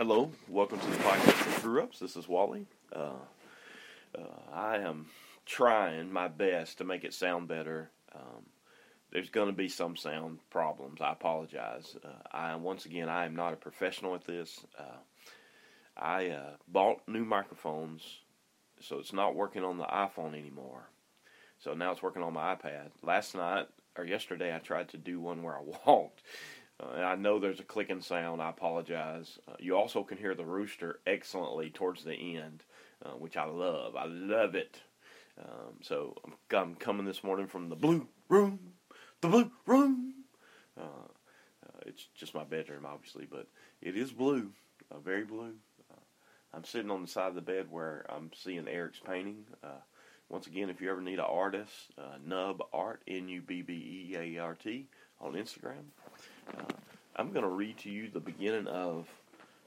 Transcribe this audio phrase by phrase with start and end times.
[0.00, 1.98] Hello, welcome to the podcast of Screw Ups.
[1.98, 2.64] This is Wally.
[2.90, 3.18] Uh,
[4.16, 5.08] uh, I am
[5.44, 7.90] trying my best to make it sound better.
[8.14, 8.46] Um,
[9.12, 11.02] there's going to be some sound problems.
[11.02, 11.98] I apologize.
[12.02, 14.64] Uh, I once again, I am not a professional at this.
[14.78, 15.02] Uh,
[15.98, 18.20] I uh, bought new microphones,
[18.80, 20.88] so it's not working on the iPhone anymore.
[21.58, 22.88] So now it's working on my iPad.
[23.02, 23.66] Last night
[23.98, 26.22] or yesterday, I tried to do one where I walked
[26.80, 28.40] uh, and I know there's a clicking sound.
[28.40, 29.38] I apologize.
[29.48, 32.64] Uh, you also can hear the rooster excellently towards the end,
[33.04, 33.96] uh, which I love.
[33.96, 34.80] I love it.
[35.38, 38.58] Um, so I'm, I'm, coming this morning from the blue room,
[39.20, 40.14] the blue room.
[40.78, 41.08] Uh,
[41.66, 43.46] uh, it's just my bedroom, obviously, but
[43.80, 44.50] it is blue,
[44.90, 45.54] uh, very blue.
[46.52, 49.44] I'm sitting on the side of the bed where I'm seeing Eric's painting.
[50.28, 51.92] once again, if you ever need an artist,
[52.26, 54.88] Nub Art, N U B B E A R T,
[55.20, 55.84] on Instagram.
[56.48, 56.72] Uh,
[57.16, 59.08] I'm going to read to you the beginning of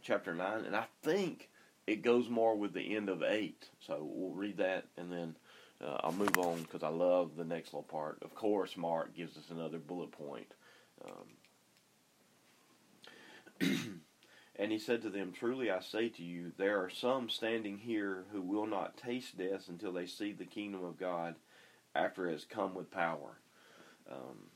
[0.01, 1.49] chapter 9, and I think
[1.87, 3.69] it goes more with the end of 8.
[3.79, 5.35] So we'll read that, and then
[5.83, 8.19] uh, I'll move on because I love the next little part.
[8.21, 10.53] Of course, Mark gives us another bullet point.
[11.03, 11.27] Um,
[14.55, 18.25] and he said to them, Truly I say to you, there are some standing here
[18.31, 21.35] who will not taste death until they see the kingdom of God
[21.95, 23.37] after it has come with power.
[24.09, 24.49] Um,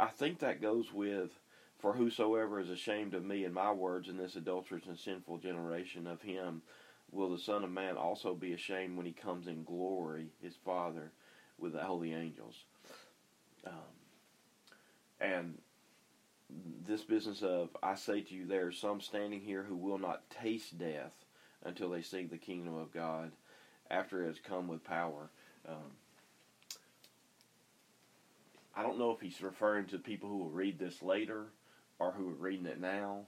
[0.00, 1.30] I think that goes with,
[1.78, 6.06] For whosoever is ashamed of me and my words in this adulterous and sinful generation,
[6.06, 6.62] of him
[7.12, 11.12] will the Son of Man also be ashamed when he comes in glory, his Father,
[11.58, 12.64] with the holy angels.
[13.66, 13.74] Um,
[15.20, 15.58] and
[16.86, 20.28] this business of, I say to you, there are some standing here who will not
[20.30, 21.12] taste death
[21.64, 23.32] until they see the kingdom of God
[23.90, 25.30] after it has come with power.
[25.68, 25.92] Um,
[28.80, 31.48] I don't know if he's referring to people who will read this later
[31.98, 33.26] or who are reading it now.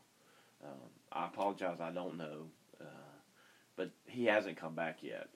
[0.65, 2.47] Um, I apologize, I don't know.
[2.81, 3.19] Uh,
[3.77, 5.29] but he hasn't come back yet.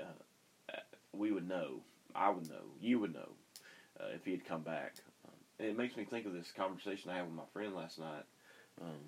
[0.00, 0.76] Uh,
[1.12, 1.82] we would know.
[2.16, 2.64] I would know.
[2.80, 3.28] You would know
[4.00, 4.94] uh, if he had come back.
[5.28, 8.00] Um, and it makes me think of this conversation I had with my friend last
[8.00, 8.24] night.
[8.82, 8.98] Um,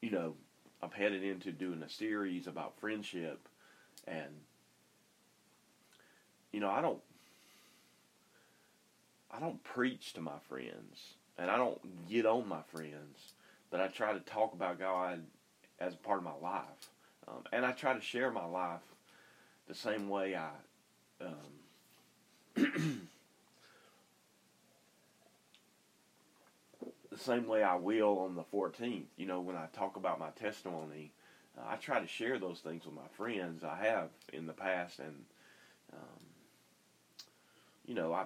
[0.00, 0.34] you know,
[0.82, 3.48] I'm headed into doing a series about friendship,
[4.08, 4.32] and
[6.50, 6.98] you know, I don't
[9.32, 13.32] I don't preach to my friends and I don't get on my friends,
[13.70, 15.22] but I try to talk about God
[15.78, 16.90] as part of my life.
[17.26, 18.80] Um, and I try to share my life
[19.68, 20.50] the same way I.
[21.20, 21.30] Um,
[27.10, 29.04] the same way I will on the 14th.
[29.16, 31.12] You know, when I talk about my testimony,
[31.56, 33.62] uh, I try to share those things with my friends.
[33.64, 35.24] I have in the past, and
[35.92, 36.24] um,
[37.86, 38.24] you know, I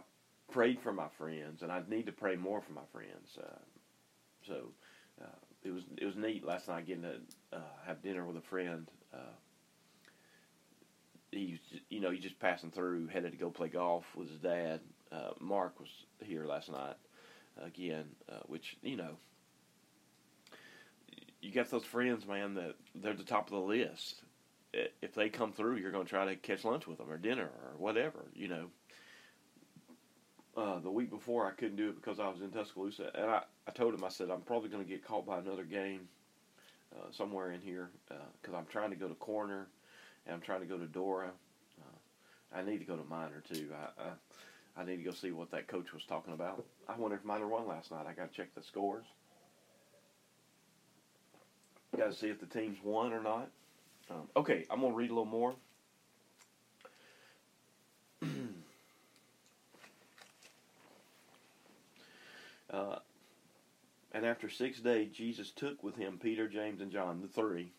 [0.56, 3.37] prayed for my friends, and I need to pray more for my friends.
[3.39, 3.59] Uh,
[4.49, 4.55] so
[5.21, 5.27] uh,
[5.62, 7.17] it was it was neat last night getting to
[7.53, 8.91] uh, have dinner with a friend.
[9.12, 9.37] Uh,
[11.31, 11.59] he's
[11.91, 14.81] you know he's just passing through, headed to go play golf with his dad.
[15.12, 15.91] Uh, Mark was
[16.25, 16.97] here last night
[17.62, 19.19] again, uh, which you know
[21.43, 24.23] you got those friends, man, that they're the top of the list.
[24.73, 27.44] If they come through, you're going to try to catch lunch with them or dinner
[27.44, 28.69] or whatever, you know.
[30.56, 33.43] Uh, the week before I couldn't do it because I was in Tuscaloosa, and I,
[33.69, 36.09] I told him I said I'm probably going to get caught by another game
[36.94, 39.67] uh, somewhere in here because uh, I'm trying to go to Corner
[40.25, 41.31] and I'm trying to go to Dora.
[41.78, 43.69] Uh, I need to go to Minor too.
[43.71, 46.65] I, I, I need to go see what that coach was talking about.
[46.88, 48.06] I wonder if Minor won last night.
[48.09, 49.05] I got to check the scores.
[51.99, 53.50] Got to see if the teams won or not.
[54.11, 55.55] Um, okay, I'm gonna read a little more.
[62.77, 62.99] Uh,
[64.16, 67.72] and after six days, Jesus took with him Peter, James, and John, the three,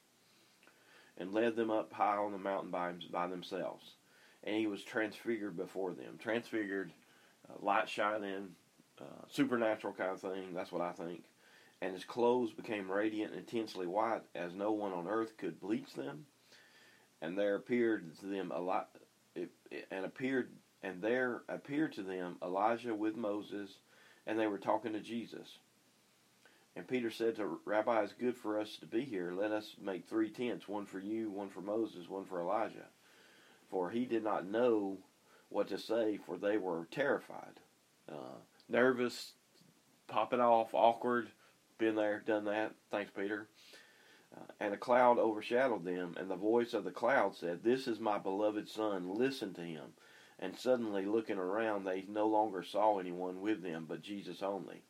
[1.18, 3.96] and led them up high on the mountain by, by themselves.
[4.44, 6.20] And he was transfigured before them.
[6.22, 6.94] Transfigured,
[7.50, 8.50] uh, light shining,
[9.02, 10.54] uh, supernatural kind of thing.
[10.54, 11.24] That's what I think.
[11.82, 15.96] And his clothes became radiant and intensely white, as no one on earth could bleach
[15.96, 16.28] them.
[17.20, 18.90] And there appeared to them a lot,
[19.36, 20.52] and appeared,
[20.84, 23.72] and there appeared to them Elijah with Moses
[24.28, 25.58] and they were talking to Jesus.
[26.78, 29.34] And Peter said to Rabbi, it's good for us to be here.
[29.34, 32.86] Let us make three tents, one for you, one for Moses, one for Elijah.
[33.72, 35.00] For he did not know
[35.50, 37.60] what to say, for they were terrified.
[38.08, 38.38] Uh,
[38.70, 39.34] nervous,
[40.08, 41.30] popping off, awkward.
[41.80, 42.76] Been there, done that.
[42.92, 43.48] Thanks, Peter.
[44.36, 48.00] Uh, and a cloud overshadowed them, and the voice of the cloud said, This is
[48.00, 49.94] my beloved Son, listen to him
[50.40, 54.84] and suddenly looking around, they no longer saw anyone with them but Jesus only.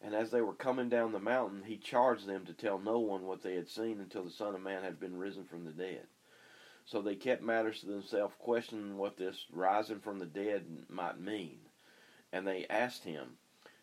[0.00, 3.26] And as they were coming down the mountain, he charged them to tell no one
[3.26, 6.06] what they had seen until the Son of Man had been risen from the dead.
[6.84, 11.58] So they kept matters to themselves, questioning what this rising from the dead might mean.
[12.32, 13.36] And they asked him,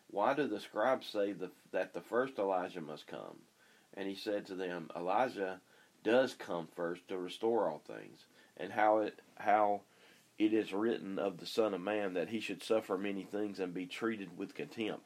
[0.08, 3.38] Why do the scribes say the, that the first Elijah must come?
[3.94, 5.60] And he said to them, Elijah
[6.02, 8.26] does come first to restore all things,
[8.56, 9.82] and how it how
[10.38, 13.72] it is written of the Son of Man that he should suffer many things and
[13.72, 15.02] be treated with contempt.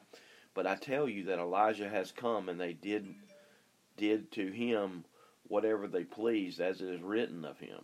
[0.53, 3.07] But I tell you that Elijah has come, and they did
[3.97, 5.05] did to him
[5.47, 7.81] whatever they pleased, as it is written of him.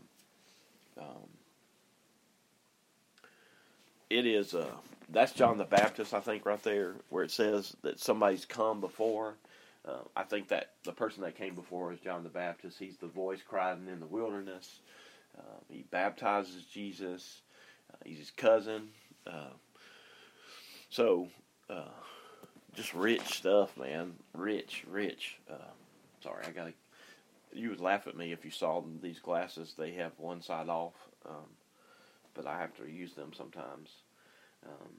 [0.98, 1.30] Um,
[4.10, 4.72] it is uh,
[5.10, 9.36] that's John the Baptist, I think, right there, where it says that somebody's come before.
[9.88, 12.78] Uh, I think that the person that came before is John the Baptist.
[12.78, 14.82] He's the voice crying in the wilderness.
[15.38, 17.42] Uh, he baptizes Jesus.
[17.92, 18.90] Uh, he's his cousin.
[19.26, 19.52] Uh,
[20.90, 21.30] so
[21.70, 21.86] uh,
[22.78, 24.14] just rich stuff, man.
[24.34, 25.40] Rich, rich.
[25.52, 25.74] Uh,
[26.24, 26.74] sorry, I gotta.
[27.52, 29.74] You would laugh at me if you saw these glasses.
[29.76, 30.94] They have one side off,
[31.28, 31.50] um,
[32.36, 33.90] but I have to use them sometimes.
[34.64, 34.94] Um,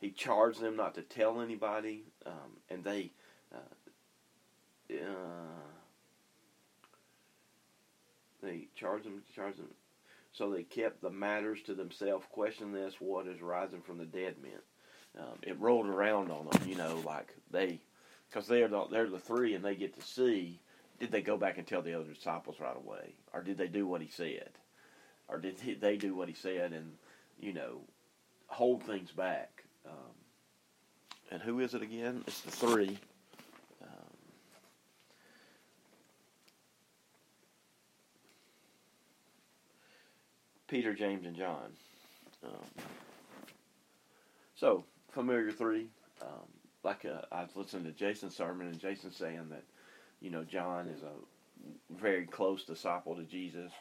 [0.00, 3.10] he charged them not to tell anybody, um, and they.
[3.52, 5.68] Uh, uh,
[8.42, 9.68] they charged them, charged them.
[10.32, 14.36] So they kept the matters to themselves, questioning this, what is rising from the dead
[14.42, 14.62] meant
[15.18, 17.80] um, it rolled around on them, you know, like they,
[18.28, 20.60] because they're the, they're the three and they get to see.
[21.00, 23.86] Did they go back and tell the other disciples right away, or did they do
[23.86, 24.50] what he said,
[25.28, 26.92] or did he, they do what he said and
[27.40, 27.80] you know
[28.48, 29.62] hold things back?
[29.86, 29.92] Um,
[31.30, 32.24] and who is it again?
[32.26, 32.98] It's the three.
[33.82, 33.88] Um,
[40.66, 41.72] Peter, James, and John.
[42.44, 42.84] Um,
[44.56, 44.84] so
[45.18, 45.88] familiar three.
[46.22, 46.46] Um,
[46.84, 49.64] like uh, I was listening to Jason's sermon, and Jason saying that
[50.20, 53.72] you know John is a very close disciple to Jesus.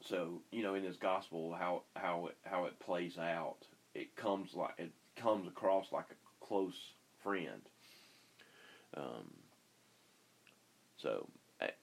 [0.00, 3.58] So you know in his gospel how how it, how it plays out,
[3.94, 6.92] it comes like it comes across like a close
[7.22, 7.68] friend.
[8.96, 9.30] Um,
[10.96, 11.28] so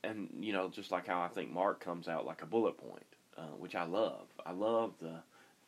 [0.04, 3.06] and you know just like how I think Mark comes out like a bullet point,
[3.38, 4.26] uh, which I love.
[4.44, 5.22] I love the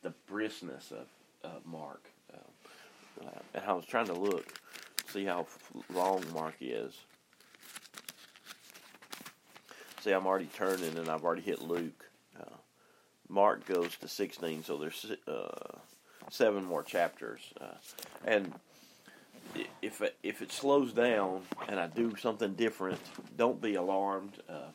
[0.06, 1.08] the briskness of,
[1.44, 2.04] of Mark.
[2.32, 4.46] Uh, uh, and I was trying to look,
[5.08, 5.48] see how
[5.92, 6.94] long Mark is.
[10.02, 12.06] See, I'm already turning and I've already hit Luke.
[12.40, 12.54] Uh,
[13.28, 15.80] Mark goes to 16, so there's uh,
[16.30, 17.42] seven more chapters.
[17.60, 17.74] Uh,
[18.26, 18.54] and
[19.82, 23.02] if it, if it slows down and I do something different,
[23.36, 24.34] don't be alarmed.
[24.48, 24.70] Uh,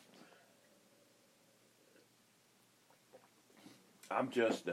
[4.09, 4.67] I'm just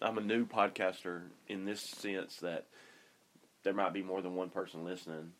[0.00, 2.66] I'm a new podcaster in this sense that
[3.64, 5.32] there might be more than one person listening.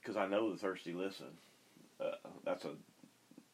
[0.00, 1.26] Because uh, I know the thirsty listen.
[2.00, 2.72] Uh, that's a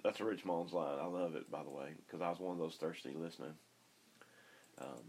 [0.02, 0.98] that's a Rich Mullins line.
[1.00, 3.54] I love it, by the way, because I was one of those thirsty listening.
[4.78, 5.02] Um,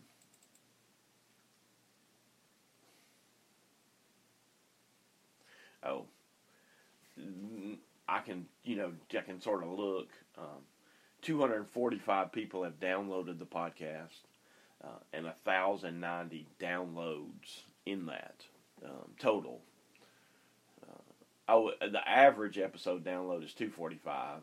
[5.84, 6.06] oh,
[8.08, 10.10] I can you know I can sort of look.
[10.38, 10.64] Um,
[11.22, 14.25] 245 people have downloaded the podcast
[14.84, 18.44] uh, and 1,090 downloads in that
[18.86, 19.62] um, total.
[20.88, 21.01] Uh,
[21.50, 24.41] oh, the average episode download is 245.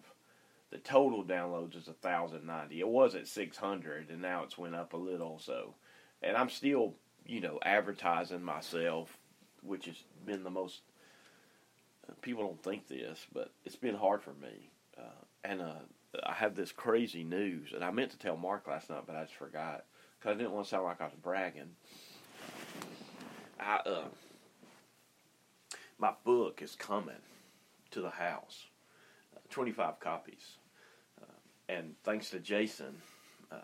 [0.71, 2.81] The total downloads is 1,090.
[2.81, 5.39] It was at 600, and now it's went up a little.
[5.39, 5.75] So,
[6.23, 6.95] and I'm still,
[7.25, 9.17] you know, advertising myself,
[9.63, 10.81] which has been the most.
[12.09, 14.71] Uh, people don't think this, but it's been hard for me.
[14.99, 15.75] Uh, and uh,
[16.23, 19.23] I have this crazy news, and I meant to tell Mark last night, but I
[19.23, 19.85] just forgot
[20.19, 21.71] because I didn't want to sound like I was bragging.
[23.61, 24.05] I uh,
[25.99, 27.15] my book is coming
[27.93, 28.67] to the house,
[29.35, 30.57] uh, twenty five copies,
[31.21, 31.27] uh,
[31.69, 32.97] and thanks to Jason,
[33.51, 33.57] uh,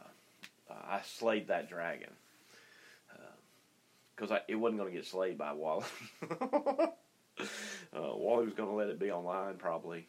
[0.71, 2.11] I slayed that dragon
[4.17, 5.85] because uh, it wasn't going to get slayed by Wally.
[7.97, 10.07] Uh, Wally was going to let it be online probably,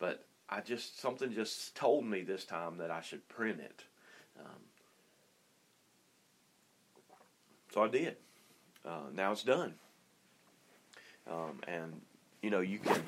[0.00, 3.84] but I just something just told me this time that I should print it.
[4.38, 4.60] Um,
[7.72, 8.16] so I did.
[8.84, 9.74] Uh, now it's done.
[11.30, 12.00] Um, and
[12.40, 13.02] you know you can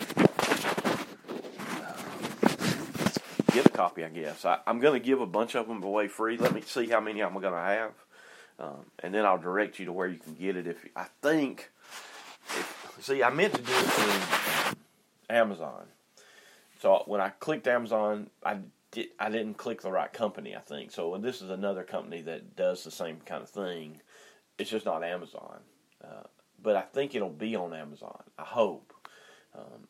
[1.73, 1.97] uh,
[3.53, 4.05] get a copy.
[4.05, 6.37] I guess I, am going to give a bunch of them away free.
[6.37, 7.93] Let me see how many I'm going to have,
[8.59, 10.67] um, and then I'll direct you to where you can get it.
[10.67, 11.71] If I think,
[12.49, 14.77] if, see, I meant to do it through
[15.35, 15.87] Amazon
[16.81, 18.59] so when I clicked Amazon, I
[18.91, 20.57] did, I didn't click the right company.
[20.57, 21.17] I think so.
[21.19, 24.01] This is another company that does the same kind of thing.
[24.59, 25.61] It's just not Amazon,
[26.03, 26.25] uh,
[26.63, 28.23] but I think it'll be on Amazon.
[28.39, 28.95] I hope.
[29.55, 29.89] Um,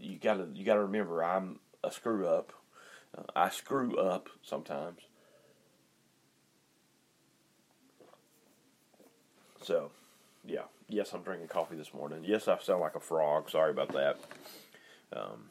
[0.00, 2.52] you gotta you gotta remember I'm a screw up.
[3.16, 5.00] Uh, I screw up sometimes.
[9.62, 9.90] So,
[10.44, 10.62] yeah.
[10.88, 12.24] Yes, I'm drinking coffee this morning.
[12.24, 13.50] Yes, I sound like a frog.
[13.50, 14.18] Sorry about that.
[15.12, 15.47] Um,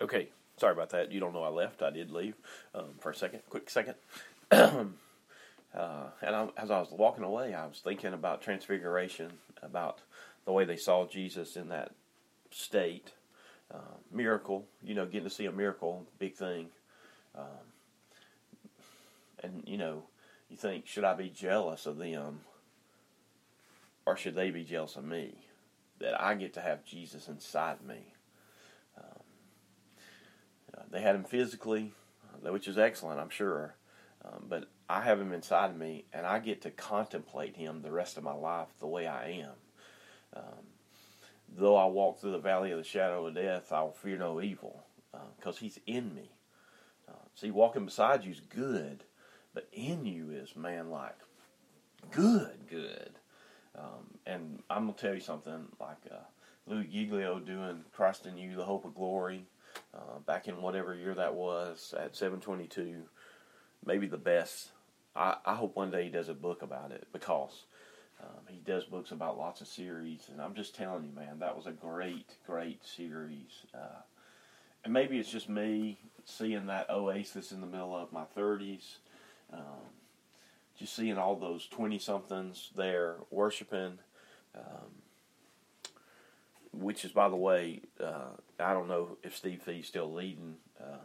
[0.00, 1.12] okay, sorry about that.
[1.12, 1.82] You don't know I left.
[1.82, 2.34] I did leave
[2.74, 3.94] um, for a second, quick second.
[4.50, 4.84] uh,
[5.74, 10.00] and I, as I was walking away, I was thinking about Transfiguration, about
[10.44, 11.92] the way they saw Jesus in that
[12.50, 13.12] state.
[13.72, 16.66] Uh, miracle, you know, getting to see a miracle, big thing.
[17.38, 17.44] Um,
[19.44, 20.02] and, you know,
[20.48, 22.40] you think, should I be jealous of them?
[24.04, 25.34] Or should they be jealous of me?
[26.00, 28.12] That I get to have Jesus inside me.
[30.90, 31.92] They had him physically,
[32.46, 33.74] uh, which is excellent, I'm sure.
[34.24, 37.92] Um, but I have him inside of me, and I get to contemplate him the
[37.92, 39.52] rest of my life the way I am.
[40.36, 40.66] Um,
[41.48, 44.40] though I walk through the valley of the shadow of death, I will fear no
[44.40, 44.84] evil,
[45.36, 46.30] because uh, he's in me.
[47.08, 49.04] Uh, see, walking beside you is good,
[49.54, 51.16] but in you is man like
[52.10, 53.12] good, good.
[53.76, 56.24] Um, and I'm gonna tell you something like uh,
[56.66, 59.46] Lou Giglio doing "Christ in You, the Hope of Glory"
[59.94, 63.02] uh, back in whatever year that was at 722,
[63.84, 64.70] maybe the best.
[65.14, 67.64] I, I hope one day he does a book about it because
[68.22, 71.56] um, he does books about lots of series, and I'm just telling you, man, that
[71.56, 73.64] was a great, great series.
[73.74, 74.02] Uh,
[74.84, 78.96] and maybe it's just me seeing that oasis in the middle of my 30s
[79.52, 79.90] um,
[80.78, 83.98] just seeing all those 20 somethings there worshiping,
[84.56, 85.02] um,
[86.72, 91.04] which is, by the way, uh, I don't know if Steve Fee's still leading, uh,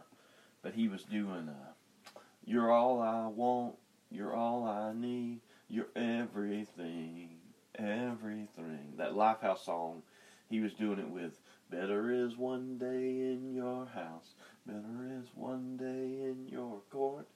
[0.62, 3.74] but he was doing uh, You're All I Want,
[4.10, 7.30] You're All I Need, You're Everything,
[7.76, 8.94] Everything.
[8.96, 10.02] That Lifehouse song,
[10.48, 15.76] he was doing it with Better is one day in your house, better is one
[15.76, 17.26] day in your court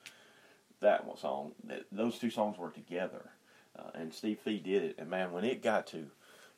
[0.81, 1.53] that one song.
[1.93, 3.31] Those two songs were together,
[3.79, 4.97] uh, and Steve Fee did it.
[4.99, 6.07] And man, when it got to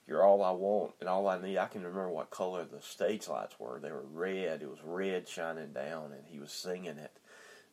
[0.06, 3.28] "You're All I Want and All I Need," I can remember what color the stage
[3.28, 3.80] lights were.
[3.80, 4.62] They were red.
[4.62, 7.18] It was red shining down, and he was singing it.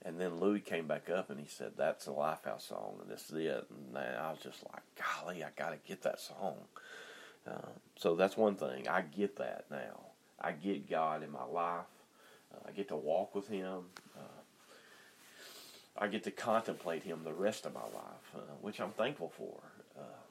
[0.01, 3.29] And then Louis came back up and he said, "That's a Lifehouse song, and this
[3.29, 6.55] is it." And I was just like, "Golly, I got to get that song."
[7.45, 8.87] Uh, so that's one thing.
[8.87, 9.99] I get that now.
[10.39, 11.85] I get God in my life.
[12.53, 13.85] Uh, I get to walk with Him.
[14.15, 14.39] Uh,
[15.99, 19.59] I get to contemplate him the rest of my life, uh, which I'm thankful for.
[19.97, 20.21] Uh,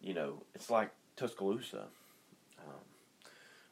[0.00, 1.86] you know, it's like Tuscaloosa.
[2.58, 2.74] Um,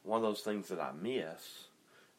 [0.03, 1.67] one of those things that I miss,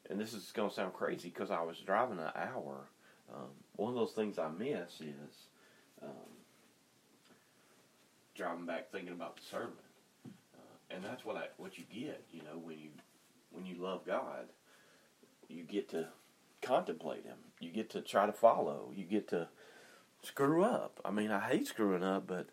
[0.09, 2.88] and this is going to sound crazy because I was driving an hour.
[3.33, 5.49] Um, one of those things I miss is
[6.02, 6.09] um,
[8.35, 9.73] driving back thinking about the sermon,
[10.26, 12.25] uh, and that's what I what you get.
[12.30, 12.90] You know, when you
[13.50, 14.47] when you love God,
[15.49, 16.09] you get to
[16.62, 17.38] contemplate him.
[17.61, 18.92] You get to try to follow.
[18.95, 19.49] You get to
[20.23, 21.00] screw up.
[21.04, 22.49] I mean, I hate screwing up, but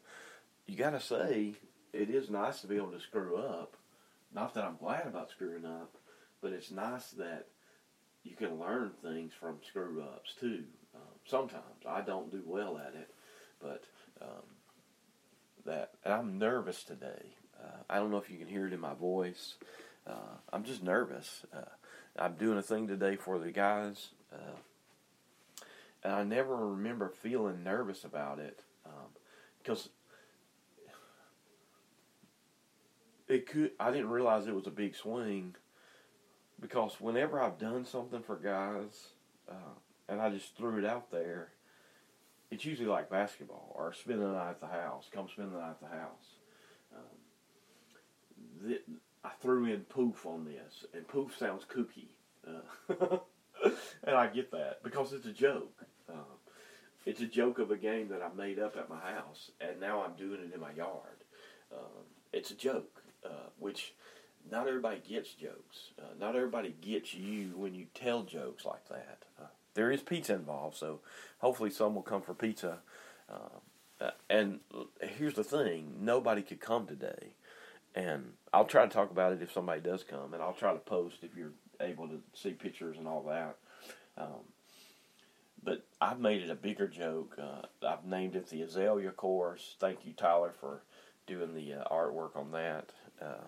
[0.67, 1.55] you got to say
[1.93, 3.77] it is nice to be able to screw up.
[4.33, 5.95] Not that I'm glad about screwing up,
[6.41, 7.47] but it's nice that
[8.23, 10.63] you can learn things from screw ups too.
[10.95, 13.13] Um, sometimes I don't do well at it,
[13.61, 13.83] but
[14.21, 14.43] um,
[15.65, 17.35] that I'm nervous today.
[17.63, 19.55] Uh, I don't know if you can hear it in my voice.
[20.07, 21.45] Uh, I'm just nervous.
[21.55, 21.69] Uh,
[22.17, 24.57] I'm doing a thing today for the guys, uh,
[26.03, 28.59] and I never remember feeling nervous about it
[29.61, 29.91] because um,
[33.33, 33.71] it could.
[33.79, 35.55] I didn't realize it was a big swing
[36.61, 39.07] because whenever I've done something for guys,
[39.49, 39.75] uh,
[40.07, 41.49] and I just threw it out there,
[42.51, 45.09] it's usually like basketball or spend the night at the house.
[45.11, 46.37] Come spend the night at the house.
[48.65, 48.77] Um,
[49.23, 52.09] I threw in poof on this, and poof sounds kooky,
[52.47, 53.17] uh,
[54.03, 55.85] and I get that because it's a joke.
[56.09, 56.37] Um,
[57.05, 60.03] it's a joke of a game that I made up at my house, and now
[60.03, 61.23] I'm doing it in my yard.
[61.71, 63.93] Um, it's a joke, uh, which
[64.51, 65.91] not everybody gets jokes.
[65.99, 69.23] Uh, not everybody gets you when you tell jokes like that.
[69.41, 70.99] Uh, there is pizza involved, so
[71.39, 72.79] hopefully some will come for pizza.
[73.31, 74.59] Uh, uh, and
[75.01, 77.33] here's the thing: nobody could come today
[77.95, 80.79] and I'll try to talk about it if somebody does come, and I'll try to
[80.79, 83.55] post if you're able to see pictures and all that.
[84.17, 84.45] Um,
[85.63, 87.37] but I've made it a bigger joke.
[87.39, 89.75] Uh, I've named it the Azalea Course.
[89.79, 90.81] Thank you, Tyler, for
[91.27, 92.91] doing the uh, artwork on that.
[93.23, 93.47] Uh,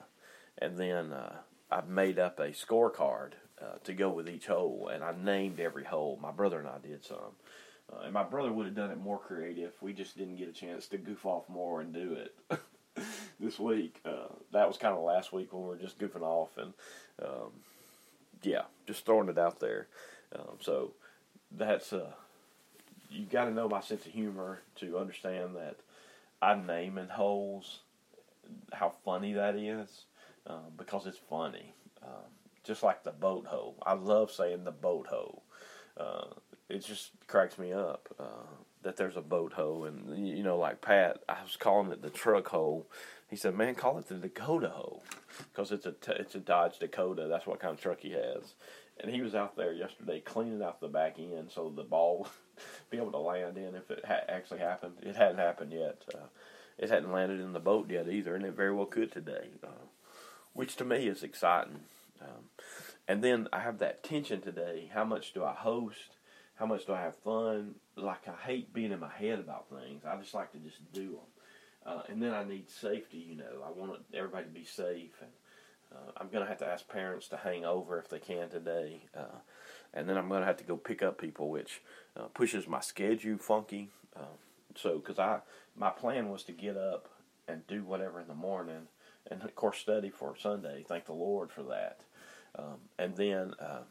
[0.58, 1.36] and then uh,
[1.72, 5.84] I've made up a scorecard uh, to go with each hole, and I named every
[5.84, 6.20] hole.
[6.22, 7.36] My brother and I did some.
[7.92, 9.74] Uh, and my brother would have done it more creative.
[9.82, 12.60] We just didn't get a chance to goof off more and do it
[13.40, 14.02] this week.
[14.04, 16.74] Uh, that was kind of last week when we were just goofing off and,
[17.22, 17.52] um,
[18.42, 19.88] yeah, just throwing it out there.
[20.36, 20.94] Um, so
[21.52, 22.12] that's uh,
[23.10, 25.78] you got to know my sense of humor to understand that
[26.42, 27.80] I'm naming holes,
[28.74, 30.06] how funny that is,
[30.48, 31.74] um, because it's funny.
[32.04, 32.32] Um,
[32.64, 33.76] just like the boat hole.
[33.86, 35.44] I love saying the boat hole.
[35.98, 36.26] Uh,
[36.68, 38.48] it just cracks me up uh,
[38.82, 42.10] that there's a boat hole, and you know, like Pat, I was calling it the
[42.10, 42.88] truck hole.
[43.30, 45.04] He said, "Man, call it the Dakota hole,
[45.52, 47.28] because it's a it's a Dodge Dakota.
[47.30, 48.56] That's what kind of truck he has."
[49.00, 52.30] And he was out there yesterday cleaning out the back end so the ball
[52.90, 54.94] be able to land in if it ha- actually happened.
[55.02, 56.02] It hadn't happened yet.
[56.14, 56.28] Uh,
[56.78, 59.88] it hadn't landed in the boat yet either, and it very well could today, uh,
[60.54, 61.82] which to me is exciting.
[62.22, 62.50] Um,
[63.08, 64.90] and then I have that tension today.
[64.94, 66.16] How much do I host?
[66.56, 67.76] How much do I have fun?
[67.96, 70.04] Like I hate being in my head about things.
[70.06, 71.20] I just like to just do them.
[71.86, 73.18] Uh, and then I need safety.
[73.30, 75.32] You know, I want everybody to be safe, and
[75.94, 79.04] uh, I'm going to have to ask parents to hang over if they can today.
[79.16, 79.40] Uh,
[79.94, 81.82] and then I'm going to have to go pick up people, which
[82.18, 83.90] uh, pushes my schedule funky.
[84.16, 84.26] Um,
[84.76, 85.40] so, because I
[85.76, 87.10] my plan was to get up
[87.48, 88.88] and do whatever in the morning,
[89.30, 90.86] and of course study for Sunday.
[90.88, 92.02] Thank the Lord for that.
[92.58, 93.82] Um, and then uh,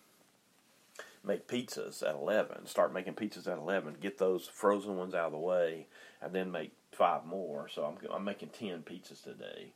[1.23, 2.67] make pizzas at 11.
[2.67, 3.97] Start making pizzas at 11.
[4.01, 5.87] Get those frozen ones out of the way,
[6.23, 7.69] and then make five more.
[7.69, 9.73] So I'm, I'm making 10 pizzas today,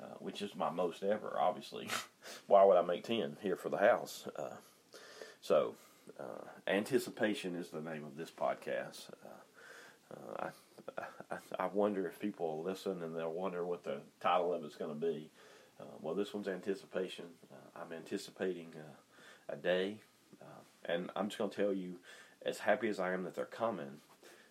[0.00, 1.88] uh, which is my most ever, obviously.
[2.46, 4.26] Why would I make 10 here for the house?
[4.36, 4.56] Uh,
[5.40, 5.74] so,
[6.18, 9.10] uh, anticipation is the name of this podcast.
[10.12, 10.48] Uh,
[10.98, 14.64] uh, I, I, wonder if people will listen and they'll wonder what the title of
[14.64, 15.30] it's going to be.
[15.80, 17.26] Uh, well, this one's anticipation.
[17.74, 18.68] I'm anticipating
[19.48, 19.98] a day
[20.84, 21.96] and I'm just going to tell you,
[22.44, 24.00] as happy as I am that they're coming,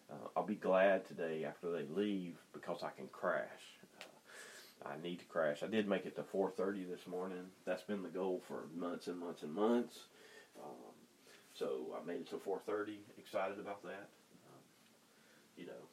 [0.09, 3.77] uh, I'll be glad today after they leave because I can crash.
[3.99, 5.63] Uh, I need to crash.
[5.63, 7.51] I did make it to 4:30 this morning.
[7.65, 10.05] That's been the goal for months and months and months.
[10.61, 10.93] Um,
[11.53, 12.99] so I made it to 4:30.
[13.17, 14.09] Excited about that.
[15.57, 15.83] You know,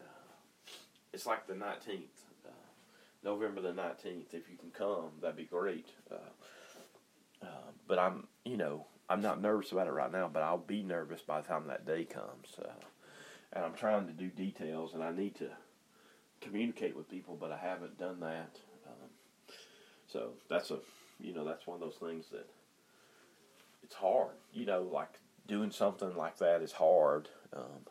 [0.00, 0.74] uh,
[1.12, 2.50] it's like the 19th, uh,
[3.24, 4.32] November the 19th.
[4.32, 5.88] If you can come, that'd be great.
[6.10, 10.58] Uh, uh, but I'm, you know, I'm not nervous about it right now, but I'll
[10.58, 12.56] be nervous by the time that day comes.
[12.58, 12.68] Uh,
[13.52, 15.48] and I'm trying to do details, and I need to
[16.40, 18.58] communicate with people, but I haven't done that.
[18.86, 19.10] Um,
[20.06, 20.78] so that's a,
[21.20, 22.48] you know, that's one of those things that
[23.82, 24.36] it's hard.
[24.52, 27.86] You know, like doing something like that is hard, um,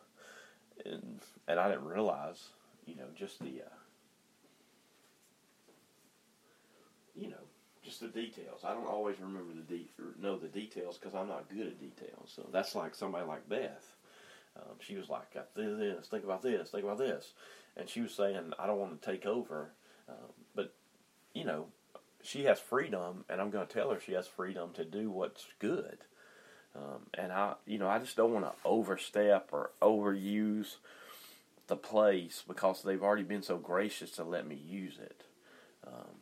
[0.84, 2.48] and and I didn't realize,
[2.86, 3.78] you know, just the, uh,
[7.14, 7.36] you know,
[7.82, 8.60] just the details.
[8.64, 12.32] I don't always remember the de- know the details because I'm not good at details.
[12.34, 13.96] So that's like somebody like Beth.
[14.56, 17.32] Um, she was like, "This, think about this, think about this,"
[17.76, 19.72] and she was saying, "I don't want to take over,"
[20.08, 20.74] um, but
[21.34, 21.66] you know,
[22.22, 25.46] she has freedom, and I'm going to tell her she has freedom to do what's
[25.58, 25.98] good.
[26.74, 30.76] Um, and I, you know, I just don't want to overstep or overuse
[31.66, 35.22] the place because they've already been so gracious to let me use it.
[35.86, 36.16] Um,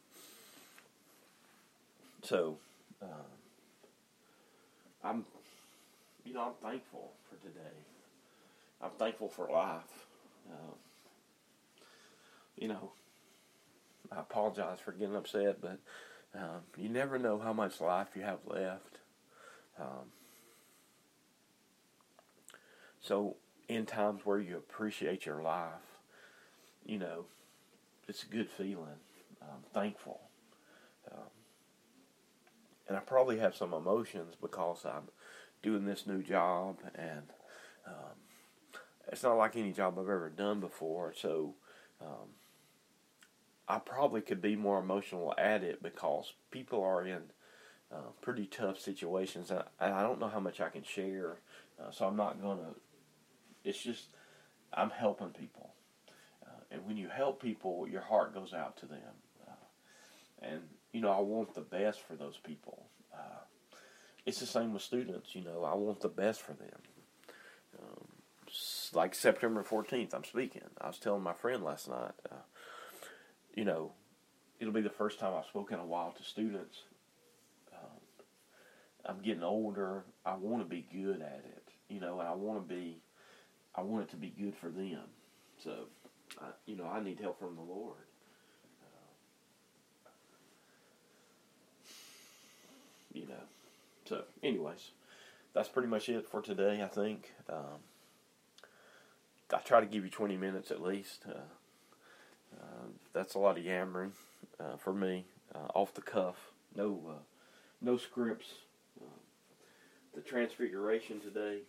[2.22, 2.56] so,
[3.02, 3.06] uh,
[5.04, 5.24] I'm,
[6.24, 7.76] you know, I'm thankful for today.
[8.82, 10.06] I'm thankful for life.
[10.50, 10.74] Uh,
[12.56, 12.92] you know,
[14.10, 15.78] I apologize for getting upset, but
[16.34, 18.98] um, you never know how much life you have left.
[19.78, 20.12] Um,
[23.00, 23.36] so,
[23.68, 26.00] in times where you appreciate your life,
[26.84, 27.26] you know,
[28.08, 28.98] it's a good feeling.
[29.42, 30.20] I'm thankful.
[31.10, 31.28] Um,
[32.88, 35.08] and I probably have some emotions because I'm
[35.62, 37.22] doing this new job, and
[37.86, 38.18] um,
[39.08, 41.14] it's not like any job I've ever done before.
[41.16, 41.54] So
[42.00, 42.30] um,
[43.68, 47.22] I probably could be more emotional at it because people are in
[47.92, 51.38] uh, pretty tough situations, and I don't know how much I can share.
[51.80, 52.74] Uh, so I'm not gonna.
[53.64, 54.08] It's just
[54.72, 55.70] I'm helping people,
[56.44, 59.14] uh, and when you help people, your heart goes out to them,
[59.46, 60.60] uh, and
[60.92, 62.86] you know, I want the best for those people.
[63.12, 63.44] Uh,
[64.26, 65.34] it's the same with students.
[65.34, 66.78] You know, I want the best for them.
[67.78, 68.06] Um,
[68.92, 70.62] like September 14th, I'm speaking.
[70.80, 72.42] I was telling my friend last night, uh,
[73.54, 73.92] you know,
[74.58, 76.82] it'll be the first time I've spoken a while to students.
[77.72, 78.00] Um,
[79.06, 80.04] I'm getting older.
[80.26, 82.98] I want to be good at it, you know, and I want to be,
[83.74, 85.00] I want it to be good for them.
[85.62, 85.72] So,
[86.40, 87.96] I, you know, I need help from the Lord.
[93.12, 93.42] you know.
[94.04, 94.90] so, anyways,
[95.52, 96.82] that's pretty much it for today.
[96.82, 97.32] I think.
[97.48, 97.80] Um,
[99.52, 101.24] I try to give you 20 minutes at least.
[101.28, 101.40] Uh,
[102.56, 104.12] uh, that's a lot of yammering
[104.60, 106.52] uh, for me, uh, off the cuff.
[106.74, 107.22] No, uh,
[107.80, 108.46] no scripts.
[110.14, 111.60] The transfiguration today.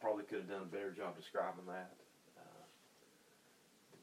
[0.00, 1.92] Probably could have done a better job describing that.
[2.38, 2.64] Uh,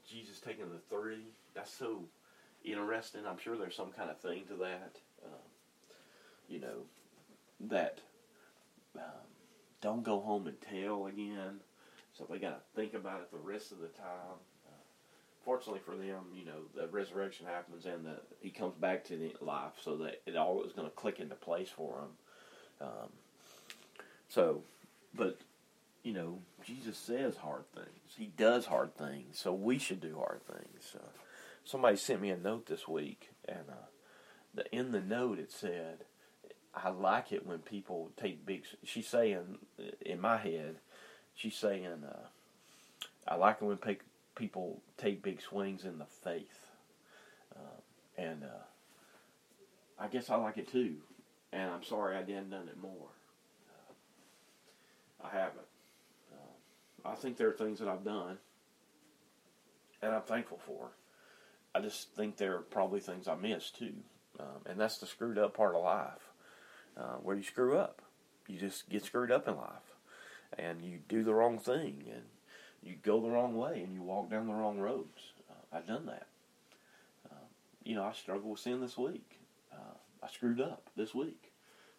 [0.07, 1.33] Jesus taking the three.
[1.53, 2.03] That's so
[2.63, 3.21] interesting.
[3.27, 4.97] I'm sure there's some kind of thing to that.
[5.25, 5.39] Um,
[6.47, 6.85] you know,
[7.61, 7.99] that
[8.95, 9.01] um,
[9.81, 11.61] don't go home and tell again.
[12.17, 14.39] So they got to think about it the rest of the time.
[14.67, 14.83] Uh,
[15.43, 19.33] fortunately for them, you know, the resurrection happens and the, he comes back to the
[19.41, 22.89] life, so that it all is going to click into place for them.
[22.89, 23.09] Um,
[24.29, 24.61] so,
[25.13, 25.39] but
[26.07, 28.15] you know, Jesus says hard things.
[28.17, 30.95] He does hard things, so we should do hard things.
[30.95, 31.09] Uh,
[31.65, 33.87] somebody sent me a note this week, and uh,
[34.53, 36.05] the, in the note it said,
[36.73, 39.57] "I like it when people take big." She's saying
[39.99, 40.77] in my head,
[41.35, 42.27] she's saying, uh,
[43.27, 43.97] "I like it when pe-
[44.33, 46.67] people take big swings in the faith,"
[47.53, 47.81] uh,
[48.17, 48.63] and uh,
[49.99, 50.95] I guess I like it too.
[51.51, 53.09] And I'm sorry I didn't done it more.
[53.69, 55.66] Uh, I haven't.
[57.07, 58.37] I think there are things that I've done,
[60.01, 60.91] and I'm thankful for.
[61.73, 63.93] I just think there are probably things I missed too,
[64.39, 66.31] um, and that's the screwed up part of life,
[66.97, 68.01] uh, where you screw up.
[68.47, 69.95] You just get screwed up in life,
[70.57, 72.23] and you do the wrong thing, and
[72.81, 75.33] you go the wrong way, and you walk down the wrong roads.
[75.49, 76.27] Uh, I've done that.
[77.31, 77.47] Um,
[77.83, 79.39] you know, I struggle with sin this week.
[79.71, 81.51] Uh, I screwed up this week,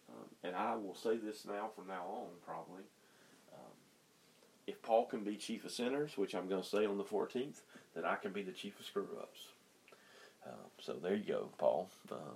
[0.09, 2.83] um, and I will say this now from now on, probably.
[4.69, 7.61] If Paul can be chief of sinners, which I'm going to say on the 14th,
[7.95, 9.39] then I can be the chief of screw ups.
[10.45, 11.89] Uh, so there you go, Paul.
[12.11, 12.35] Uh,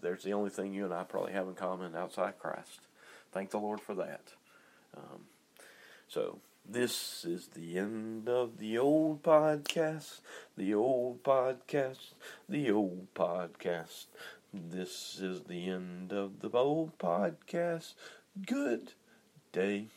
[0.00, 2.80] there's the only thing you and I probably have in common outside Christ.
[3.32, 4.32] Thank the Lord for that.
[4.96, 5.26] Um,
[6.08, 10.20] so this is the end of the old podcast,
[10.56, 12.14] the old podcast,
[12.48, 14.06] the old podcast.
[14.54, 17.92] This is the end of the old podcast.
[18.46, 18.92] Good
[19.52, 19.88] day.